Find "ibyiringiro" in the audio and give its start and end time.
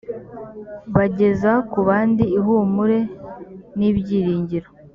3.89-4.69